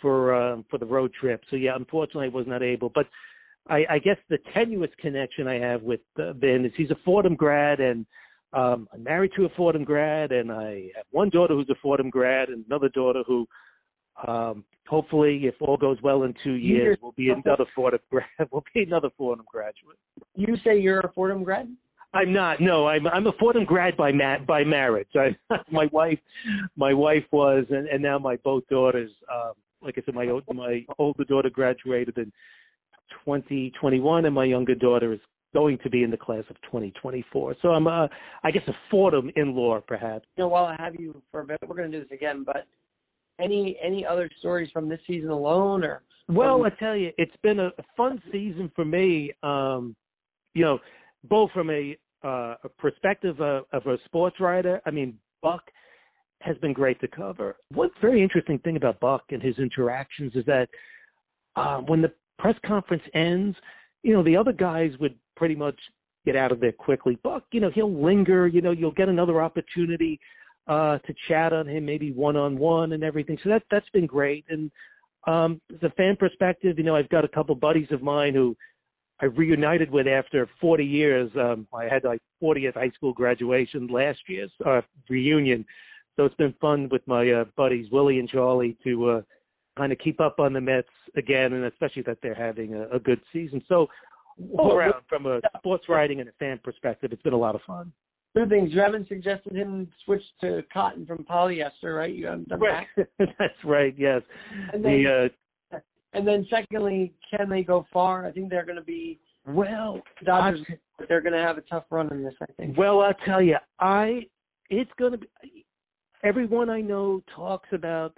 [0.02, 1.44] for um for the road trip.
[1.50, 2.90] So yeah, unfortunately I was not able.
[2.90, 3.08] But
[3.70, 7.36] I, I guess the tenuous connection I have with uh, Vin is he's a Fordham
[7.36, 8.06] grad and
[8.54, 12.10] um I'm married to a Fordham grad and I have one daughter who's a Fordham
[12.10, 13.48] grad and another daughter who
[14.28, 18.64] um hopefully if all goes well in two years will be another Fordham grad will
[18.74, 19.98] be another Fordham graduate.
[20.36, 21.68] you say you're a Fordham grad?
[22.14, 22.62] I'm not.
[22.62, 25.10] No, I'm I'm a Fordham grad by ma- by marriage.
[25.16, 25.36] I,
[25.72, 26.20] my wife,
[26.76, 29.12] my wife was, and, and now my both daughters.
[29.32, 32.32] Um, like I said, my my older daughter graduated in
[33.26, 35.20] 2021, and my younger daughter is
[35.54, 37.56] going to be in the class of 2024.
[37.62, 38.08] So I'm, uh,
[38.44, 40.26] I guess, a Fordham in-law, perhaps.
[40.38, 42.44] You know, while I have you for a bit, we're going to do this again.
[42.46, 42.68] But
[43.40, 47.60] any any other stories from this season alone, or Well, I tell you, it's been
[47.60, 49.32] a, a fun season for me.
[49.44, 49.96] Um,
[50.54, 50.80] you know,
[51.26, 54.82] both from a, uh, a perspective of, of a sports writer.
[54.86, 55.62] I mean, Buck
[56.42, 57.58] has been great to cover.
[57.74, 60.68] One very interesting thing about Buck and his interactions is that
[61.56, 63.56] uh, when the press conference ends,
[64.04, 65.80] you know, the other guys would pretty much
[66.26, 67.18] get out of there quickly.
[67.24, 68.48] Buck, you know, he'll linger.
[68.48, 70.20] You know, you'll get another opportunity
[70.68, 73.38] uh, to chat on him, maybe one on one and everything.
[73.44, 74.46] So that that's been great.
[74.50, 74.70] And
[75.26, 78.56] um, a fan perspective, you know, I've got a couple buddies of mine who
[79.22, 81.32] I reunited with after 40 years.
[81.36, 85.66] Um, I had like 40th high school graduation last year's uh, reunion,
[86.16, 89.22] so it's been fun with my uh, buddies Willie and Charlie to uh,
[89.78, 93.00] kind of keep up on the Mets again, and especially that they're having a, a
[93.00, 93.62] good season.
[93.68, 93.88] So,
[94.58, 97.62] all around from a sports writing and a fan perspective, it's been a lot of
[97.66, 97.92] fun.
[98.36, 98.72] two things?
[98.74, 102.14] You haven't suggested him switch to cotton from polyester, right?
[102.14, 102.60] You haven't done
[102.98, 103.08] that.
[103.40, 103.94] That's right.
[103.98, 104.22] Yes.
[104.74, 105.30] And then, The
[105.74, 105.80] uh,
[106.14, 108.26] and then secondly, can they go far?
[108.26, 110.60] I think they're going to be well, Dodgers.
[111.08, 112.34] They're going to have a tough run in this.
[112.42, 112.78] I think.
[112.78, 114.22] Well, I'll tell you, I
[114.70, 115.66] it's going to be.
[116.24, 118.18] Everyone I know talks about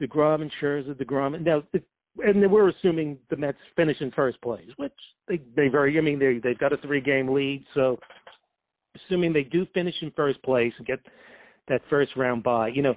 [0.00, 1.34] deGrom and Scherzer, deGrom.
[1.34, 1.84] and Now, it-
[2.18, 4.92] and we're assuming the Mets finish in first place, which
[5.28, 5.96] they they very.
[5.98, 7.98] I mean, they they've got a three game lead, so
[8.96, 11.00] assuming they do finish in first place and get
[11.68, 12.94] that first round bye, you know,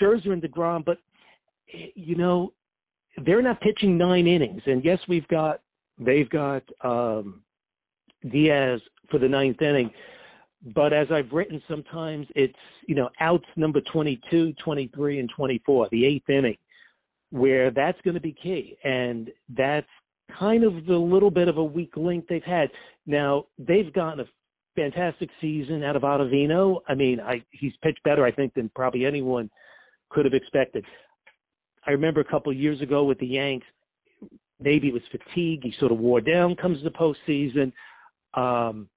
[0.00, 0.98] Scherzer and deGrom, but
[1.94, 2.52] you know,
[3.24, 5.60] they're not pitching nine innings, and yes, we've got
[5.98, 7.42] they've got um
[8.30, 9.90] Diaz for the ninth inning.
[10.74, 12.52] But as I've written sometimes, it's,
[12.86, 16.56] you know, outs number 22, 23, and 24, the eighth inning,
[17.30, 18.76] where that's going to be key.
[18.84, 19.86] And that's
[20.38, 22.70] kind of the little bit of a weak link they've had.
[23.06, 24.24] Now, they've gotten a
[24.76, 26.80] fantastic season out of Ottavino.
[26.88, 29.50] I mean, I, he's pitched better, I think, than probably anyone
[30.10, 30.84] could have expected.
[31.86, 33.66] I remember a couple of years ago with the Yanks,
[34.60, 35.60] maybe it was fatigue.
[35.62, 37.72] He sort of wore down, comes the postseason.
[38.34, 38.88] Um,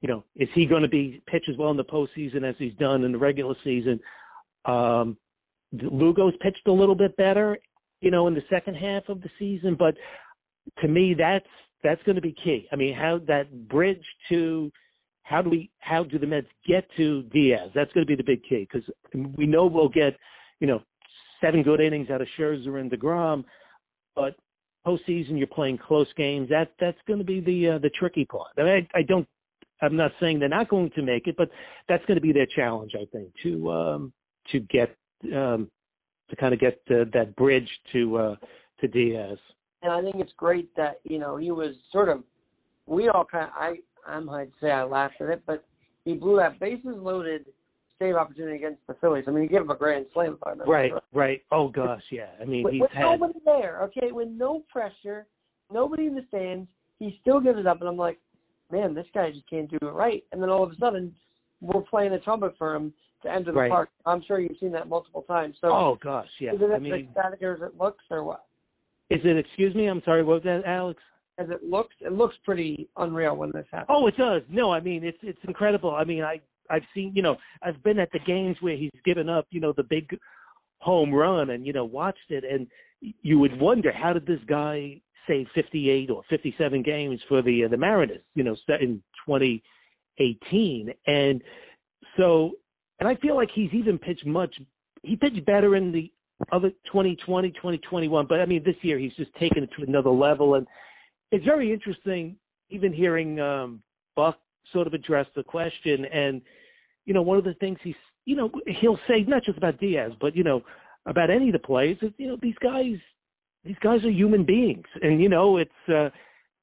[0.00, 2.74] you know, is he going to be pitch as well in the postseason as he's
[2.74, 3.98] done in the regular season?
[4.64, 5.16] Um,
[5.72, 7.58] Lugo's pitched a little bit better,
[8.06, 9.96] you know, in the second half of the season, but
[10.80, 11.44] to me, that's
[11.82, 12.68] that's going to be key.
[12.72, 14.70] I mean, how that bridge to
[15.24, 17.70] how do we how do the Mets get to Diaz?
[17.74, 18.88] That's going to be the big key because
[19.36, 20.16] we know we'll get,
[20.60, 20.82] you know,
[21.40, 23.42] seven good innings out of Scherzer and deGrom,
[24.14, 24.36] but
[24.86, 26.48] postseason you're playing close games.
[26.48, 28.52] That that's going to be the uh, the tricky part.
[28.56, 29.26] I, mean, I I don't
[29.82, 31.50] I'm not saying they're not going to make it, but
[31.88, 34.12] that's going to be their challenge, I think, to um,
[34.52, 34.96] to get
[35.34, 35.68] um,
[36.30, 38.36] to kind of get uh, that bridge to uh,
[38.80, 39.38] to Diaz.
[39.82, 42.22] and I think it's great that you know he was sort of.
[42.86, 43.50] We all kind of.
[43.56, 45.64] I I'm I'd say I laughed at it, but
[46.04, 47.46] he blew that bases loaded
[47.98, 49.24] save opportunity against the Phillies.
[49.26, 50.34] I mean, he gave him a grand slam.
[50.34, 51.42] If I remember Right, right.
[51.50, 52.28] Oh gosh, yeah.
[52.40, 55.26] I mean, With, he's with had nobody there, okay, with no pressure,
[55.72, 58.18] nobody in the stands, he still gives it up, and I'm like,
[58.70, 60.24] man, this guy just can't do it right.
[60.32, 61.14] And then all of a sudden,
[61.60, 62.92] we're playing a trumpet for him
[63.26, 63.70] to enter the Right.
[63.70, 63.90] park.
[64.06, 65.56] I'm sure you've seen that multiple times.
[65.60, 66.54] So oh gosh, yeah.
[66.54, 68.44] is it I as mean, ecstatic as it looks, or what?
[69.10, 69.36] is it?
[69.36, 69.86] Excuse me.
[69.86, 70.22] I'm sorry.
[70.24, 71.00] What was that, Alex?
[71.38, 73.88] As it looks, it looks pretty unreal when this happens.
[73.90, 74.42] Oh, it does.
[74.48, 75.94] No, I mean it's it's incredible.
[75.94, 79.28] I mean, I I've seen you know I've been at the games where he's given
[79.28, 80.08] up you know the big
[80.78, 82.66] home run and you know watched it and
[83.00, 87.68] you would wonder how did this guy save 58 or 57 games for the uh,
[87.68, 91.42] the Mariners you know in 2018 and
[92.16, 92.52] so
[93.00, 94.54] and I feel like he's even pitched much
[95.02, 96.10] he pitched better in the
[96.52, 100.54] other 2020 2021 but I mean this year he's just taken it to another level
[100.54, 100.66] and
[101.32, 102.36] it's very interesting
[102.70, 103.82] even hearing um
[104.14, 104.38] Buck
[104.72, 106.42] sort of address the question and
[107.04, 107.94] you know one of the things he
[108.26, 110.60] you know, he'll say not just about Diaz, but you know,
[111.06, 111.96] about any of the players.
[112.02, 112.96] that, You know, these guys,
[113.64, 116.10] these guys are human beings, and you know, it's uh,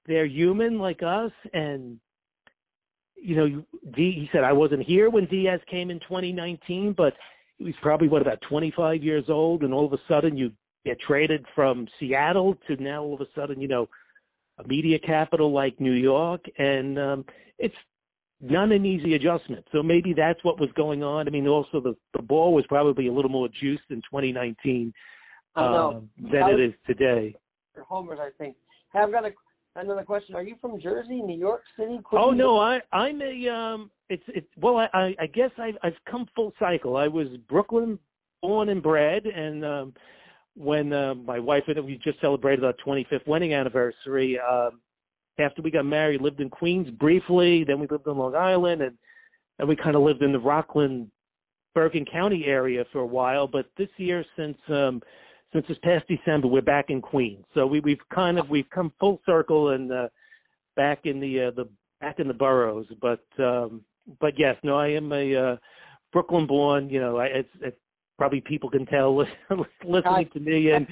[0.05, 1.99] they're human like us, and
[3.23, 3.63] you know,
[3.95, 7.13] D, he said I wasn't here when Diaz came in 2019, but
[7.57, 10.51] he was probably what about 25 years old, and all of a sudden you
[10.85, 13.87] get traded from Seattle to now all of a sudden, you know,
[14.59, 17.25] a media capital like New York, and um,
[17.57, 17.75] it's
[18.41, 19.65] not an easy adjustment.
[19.71, 21.27] So maybe that's what was going on.
[21.27, 24.93] I mean, also the the ball was probably a little more juiced in 2019
[25.55, 25.89] I know.
[25.89, 27.35] um, than it is today.
[27.87, 28.55] Homers, I think.
[28.91, 29.31] Hey, I've got a,
[29.75, 30.35] another question.
[30.35, 31.99] Are you from Jersey, New York City?
[32.11, 35.97] Oh no, I I'm a um it's it's well I I, I guess I've I've
[36.09, 36.97] come full cycle.
[36.97, 37.97] I was Brooklyn
[38.41, 39.93] born and bred and um
[40.55, 44.81] when uh, my wife and I, we just celebrated our 25th wedding anniversary um
[45.39, 48.97] after we got married lived in Queens briefly, then we lived on Long Island and
[49.59, 51.09] and we kind of lived in the Rockland
[51.73, 55.01] Bergen County area for a while, but this year since um
[55.53, 57.45] since this past December we're back in Queens.
[57.53, 60.07] So we we've kind of we've come full circle and uh
[60.75, 61.69] back in the uh, the
[62.01, 62.87] back in the boroughs.
[63.01, 63.81] But um
[64.19, 65.55] but yes, no, I am a uh,
[66.11, 66.89] Brooklyn born.
[66.89, 67.77] You know, I, it's, it's
[68.17, 69.15] probably people can tell
[69.85, 70.87] listening to me and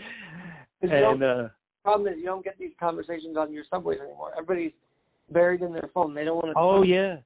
[0.81, 1.47] and uh
[1.83, 4.31] problem is you don't get these conversations on your subways anymore.
[4.37, 4.71] Everybody's
[5.31, 6.13] buried in their phone.
[6.13, 7.17] They don't want to oh yeah,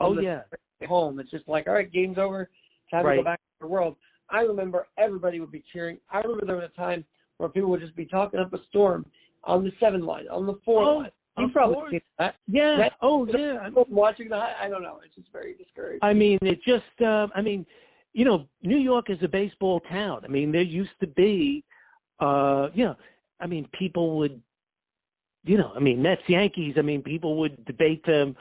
[0.00, 0.40] oh yeah,
[0.86, 1.20] home.
[1.20, 2.48] It's just like, all right, game's over.
[2.90, 3.96] Time to go back to the world.
[4.30, 5.98] I remember everybody would be cheering.
[6.10, 7.04] I remember there was a time
[7.38, 9.06] where people would just be talking up a storm
[9.44, 11.10] on the seven line, on the four Oh, line.
[11.38, 12.34] You probably seen that.
[12.48, 12.76] yeah.
[12.76, 13.64] That- oh yeah.
[13.66, 14.98] People watching the high, I don't know.
[15.04, 16.00] It's just very discouraging.
[16.02, 17.64] I mean, it just, uh, I mean,
[18.12, 20.22] you know, New York is a baseball town.
[20.24, 21.64] I mean, there used to be,
[22.18, 22.96] uh, you know,
[23.40, 24.42] I mean, people would,
[25.44, 26.74] you know, I mean, Mets, Yankees.
[26.76, 28.36] I mean, people would debate them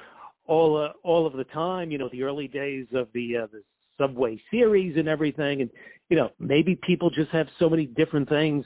[0.46, 1.92] all, uh, all of the time.
[1.92, 3.64] You know, the early days of the uh, the
[4.00, 5.70] Subway Series and everything, and
[6.10, 8.66] you know, maybe people just have so many different things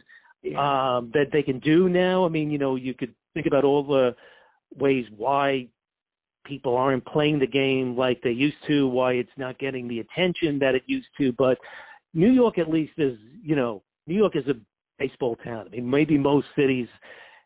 [0.57, 2.25] um, that they can do now.
[2.25, 4.15] I mean, you know, you could think about all the
[4.75, 5.67] ways why
[6.45, 10.59] people aren't playing the game like they used to, why it's not getting the attention
[10.59, 11.31] that it used to.
[11.37, 11.57] But
[12.13, 14.53] New York, at least, is you know, New York is a
[14.99, 15.67] baseball town.
[15.67, 16.87] I mean, maybe most cities,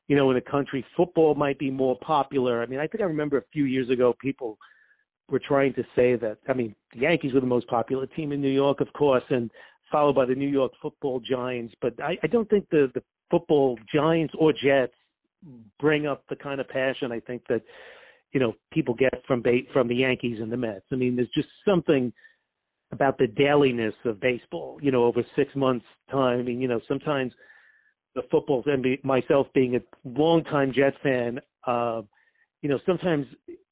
[0.08, 2.62] you know, in the country, football might be more popular.
[2.62, 4.58] I mean, I think I remember a few years ago, people
[5.30, 6.38] were trying to say that.
[6.48, 9.52] I mean, the Yankees were the most popular team in New York, of course, and
[9.92, 11.74] followed by the New York Football Giants.
[11.82, 14.94] But I, I don't think the the football Giants or Jets
[15.80, 17.62] bring up the kind of passion I think that
[18.32, 20.86] you know people get from ba- from the Yankees and the Mets.
[20.92, 22.12] I mean, there's just something
[22.92, 24.80] about the dailiness of baseball.
[24.82, 26.40] You know, over six months' time.
[26.40, 27.34] I mean, you know, sometimes
[28.16, 32.02] the football and myself being a longtime Jet fan, uh,
[32.62, 33.28] you know, sometimes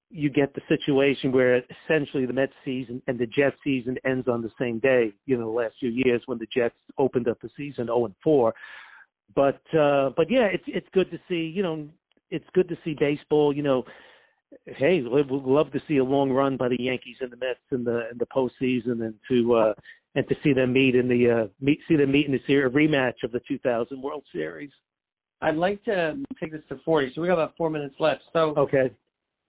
[0.10, 4.42] you get the situation where essentially the Mets season and the Jets season ends on
[4.42, 5.12] the same day.
[5.26, 8.16] You know, the last few years when the Jets opened up the season 0 and
[8.24, 8.54] 4.
[9.36, 11.52] But uh, but yeah, it's it's good to see.
[11.54, 11.88] You know,
[12.30, 13.56] it's good to see baseball.
[13.56, 13.84] You know,
[14.66, 17.84] hey, we'd love to see a long run by the Yankees and the Mets in
[17.84, 19.74] the in the postseason, and to uh,
[20.14, 22.74] and to see them meet in the uh, meet see them meet in the series
[22.74, 24.72] rematch of the 2000 World Series.
[25.42, 28.22] I'd like to take this to 40, so we got about four minutes left.
[28.32, 28.92] So Okay.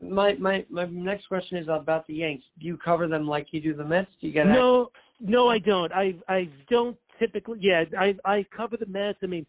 [0.00, 2.44] My my my next question is about the Yanks.
[2.60, 4.10] Do you cover them like you do the Mets?
[4.20, 5.92] Do you get No, no, I don't.
[5.92, 7.58] I I don't typically.
[7.62, 9.18] Yeah, I I cover the Mets.
[9.22, 9.46] I mean,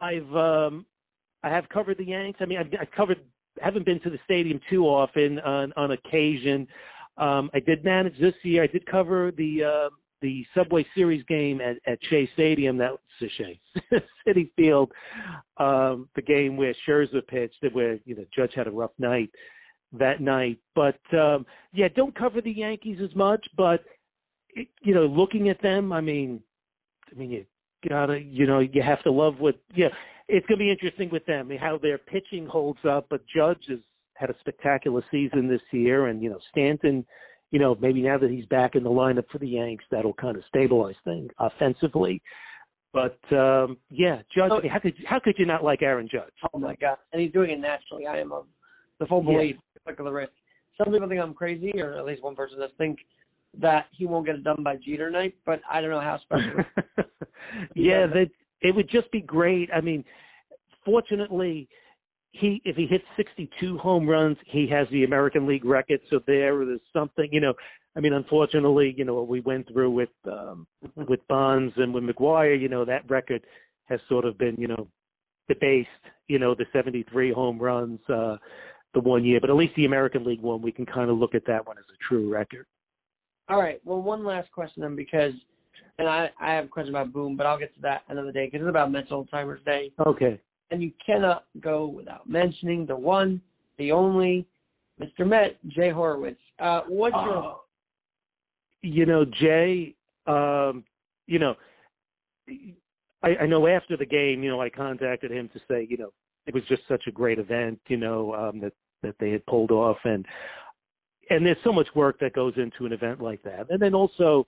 [0.00, 0.86] I've um
[1.42, 2.40] I have covered the Yanks.
[2.42, 3.18] I mean, I've, I've covered.
[3.60, 6.66] Haven't been to the stadium too often on on occasion.
[7.16, 8.64] Um, I did manage this year.
[8.64, 12.76] I did cover the uh, the Subway Series game at at Shea Stadium.
[12.78, 13.60] That was Shea
[14.26, 14.90] Citi Field.
[15.58, 19.30] Um, the game where Scherzer pitched, where you know Judge had a rough night
[19.98, 20.58] that night.
[20.74, 23.44] But um, yeah, don't cover the Yankees as much.
[23.56, 23.84] But
[24.50, 26.40] it, you know, looking at them, I mean,
[27.10, 27.44] I mean, you
[27.88, 29.56] gotta, you know, you have to love what.
[29.74, 29.88] Yeah,
[30.28, 33.06] it's gonna be interesting with them how their pitching holds up.
[33.10, 33.78] But Judge has
[34.14, 37.04] had a spectacular season this year, and you know, Stanton.
[37.52, 40.36] You know, maybe now that he's back in the lineup for the Yanks, that'll kind
[40.36, 42.20] of stabilize things offensively.
[42.96, 44.50] But um yeah, Judge.
[44.50, 44.60] Oh.
[44.70, 46.32] how could how could you not like Aaron Judge?
[46.54, 46.96] Oh my god!
[47.12, 48.06] And he's doing it nationally.
[48.06, 48.46] I am of
[48.98, 49.32] the full Yeah.
[49.38, 49.56] belief.
[49.86, 50.32] Look at the risk.
[50.76, 52.98] Some people think I'm crazy, or at least one person does think
[53.58, 55.34] that he won't get it done by Jeter night.
[55.46, 56.64] But I don't know how special.
[57.74, 58.30] yeah, that
[58.60, 59.70] it would just be great.
[59.72, 60.04] I mean,
[60.84, 61.68] fortunately,
[62.32, 66.00] he if he hits 62 home runs, he has the American League record.
[66.10, 67.54] So there there is something, you know.
[67.96, 70.66] I mean, unfortunately, you know what we went through with um
[71.08, 72.60] with Bonds and with McGwire.
[72.60, 73.42] You know that record
[73.86, 74.88] has sort of been, you know,
[75.48, 75.88] debased.
[76.28, 78.36] You know, the 73 home runs uh
[78.96, 81.34] the one year, but at least the American League one, we can kind of look
[81.34, 82.66] at that one as a true record.
[83.48, 83.78] All right.
[83.84, 85.32] Well, one last question then, because,
[85.98, 88.46] and I I have a question about Boom, but I'll get to that another day
[88.46, 90.40] because it's about Met Old Timers Day, Okay.
[90.70, 93.40] and you cannot go without mentioning the one,
[93.78, 94.46] the only,
[94.98, 95.26] Mr.
[95.26, 96.40] Met, Jay Horowitz.
[96.58, 97.60] Uh, what's your Oh.
[98.82, 99.94] you know, Jay,
[100.26, 100.84] um,
[101.26, 101.54] you know,
[103.22, 106.12] I, I know after the game, you know, I contacted him to say, you know,
[106.46, 108.72] it was just such a great event, you know, um, that
[109.02, 110.24] that they had pulled off, and
[111.30, 114.46] and there's so much work that goes into an event like that, and then also,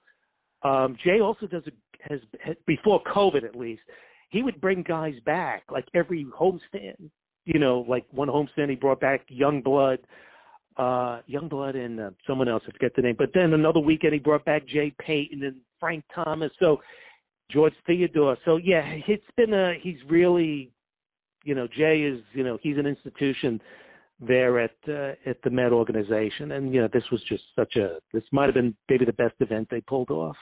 [0.62, 3.82] um, Jay also does a, has, has before COVID at least,
[4.30, 7.11] he would bring guys back like every homestand,
[7.44, 9.99] you know, like one homestand he brought back young blood
[10.78, 13.16] uh Youngblood and uh, someone else, I forget the name.
[13.18, 16.53] But then another weekend he brought back Jay Payton and Frank Thomas.
[16.61, 16.78] So
[17.51, 18.36] George Theodore.
[18.44, 20.70] So yeah, it's been a he's really
[21.44, 23.61] you know, Jay is, you know, he's an institution
[24.21, 27.99] there at uh, at the Met organization and you know, this was just such a
[28.12, 30.37] this might have been maybe the best event they pulled off.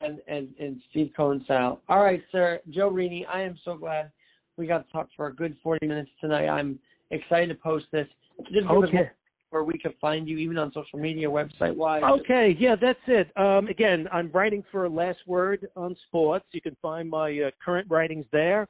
[0.00, 1.80] and and and Steve Cohen style.
[1.88, 3.26] All right, sir, Joe Rini.
[3.32, 4.10] I am so glad
[4.56, 6.48] we got to talk for a good 40 minutes tonight.
[6.48, 6.78] I'm
[7.10, 8.06] excited to post this.
[8.52, 9.10] Just Okay.
[9.50, 12.02] where we can find you, even on social media, website wise.
[12.20, 13.36] Okay, yeah, that's it.
[13.36, 16.46] Um, again, I'm writing for Last Word on Sports.
[16.52, 18.68] You can find my uh, current writings there.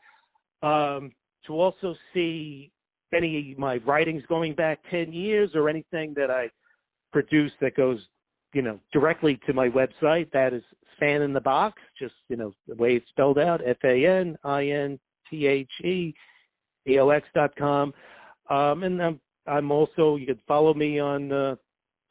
[0.62, 1.12] Um,
[1.46, 2.70] to also see
[3.14, 6.50] any my writings going back 10 years or anything that I
[7.12, 7.98] produce that goes,
[8.54, 10.62] you know, directly to my website, that is
[10.98, 14.34] Fan in the Box, just, you know, the way it's spelled out, F-A-N-I-N-T-H-E,
[17.34, 17.94] dot com.
[18.48, 21.56] Um, and I'm, I'm also, you can follow me on uh,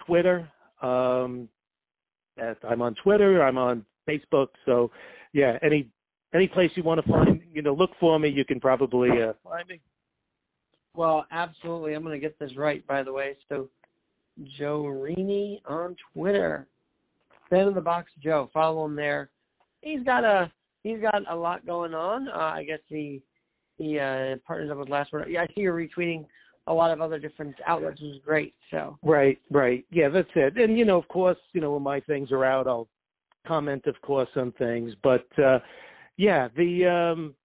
[0.05, 0.49] Twitter.
[0.81, 1.49] Um,
[2.37, 3.43] at, I'm on Twitter.
[3.43, 4.47] I'm on Facebook.
[4.65, 4.91] So,
[5.33, 5.89] yeah, any
[6.33, 8.29] any place you want to find, you know, look for me.
[8.29, 9.81] You can probably uh, find me.
[10.99, 11.93] Well, absolutely.
[11.93, 13.37] I'm going to get this right, by the way.
[13.47, 13.69] So,
[14.59, 16.67] Joe Rini on Twitter.
[17.49, 18.49] Fan of the Box Joe.
[18.53, 19.29] Follow him there.
[19.79, 20.51] He's got a
[20.83, 22.27] he's got a lot going on.
[22.27, 23.21] Uh, I guess he
[23.77, 25.29] he uh, partners up with Last Word.
[25.29, 26.25] Yeah, I see you're retweeting
[26.67, 28.53] a lot of other different outlets, which is great.
[28.69, 29.85] So, Right, right.
[29.91, 30.57] Yeah, that's it.
[30.57, 32.89] And you know, of course, you know, when my things are out, I'll
[33.47, 34.91] comment, of course, on things.
[35.01, 35.59] But uh
[36.17, 37.35] yeah, the um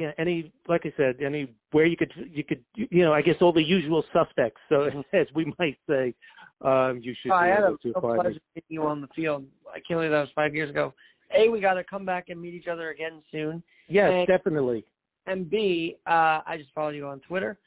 [0.00, 3.36] yeah, any like I said, any where you could you could you know, I guess
[3.40, 4.60] all the usual suspects.
[4.68, 6.14] So as we might say,
[6.62, 9.08] um you should I be had able a, to a pleasure meeting you on the
[9.14, 9.44] field.
[9.68, 10.94] I can't believe that was five years ago.
[11.36, 13.62] A, we got to come back and meet each other again soon.
[13.88, 14.84] Yes, and- definitely.
[15.26, 17.58] And B, uh, I just followed you on Twitter.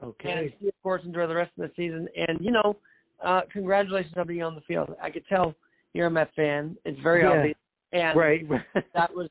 [0.00, 0.56] And Okay.
[0.60, 2.08] C, of course, enjoy the rest of the season.
[2.16, 2.76] And, you know,
[3.24, 4.92] uh, congratulations on being on the field.
[5.00, 5.54] I could tell
[5.92, 6.76] you're a Met fan.
[6.84, 7.38] It's very Yeah.
[7.38, 7.56] obvious.
[7.92, 8.48] And Right.
[8.94, 9.28] that was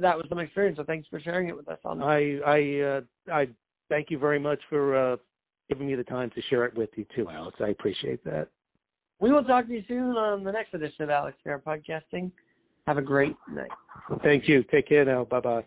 [0.00, 0.76] that was some experience.
[0.78, 3.00] So thanks for sharing it with us on I I uh
[3.32, 3.48] I
[3.88, 5.16] thank you very much for uh
[5.68, 7.58] giving me the time to share it with you too, Alex.
[7.60, 8.48] I appreciate that.
[9.20, 12.32] We will talk to you soon on the next edition of Alex Fair Podcasting.
[12.86, 13.70] Have a great night.
[14.22, 14.64] Thank you.
[14.64, 15.24] Take care now.
[15.24, 15.64] Bye bye.